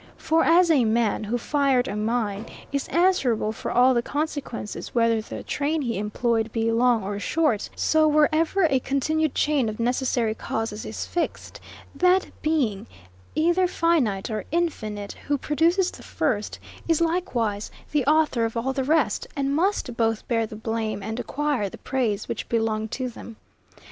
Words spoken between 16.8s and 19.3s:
is likewise the author of all the rest,